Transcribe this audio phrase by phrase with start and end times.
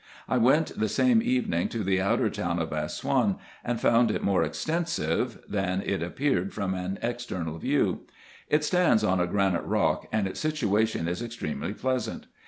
[0.27, 4.41] I went the same evening to the outer town of Assouan, and found it more
[4.41, 8.07] extensive than it appeared from an external view.
[8.49, 12.25] It stands on a granite rock, and its situation is extremely pleasant.